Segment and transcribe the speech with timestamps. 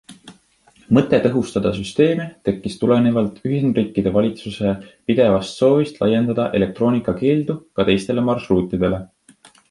[0.97, 4.71] Mõte tõhustada süsteeme tekkis tulenevalt Ühendriikide valitsuse
[5.11, 9.01] pidevast soovist laiendada elektroonikakeeldu ka teistele marsruutidele.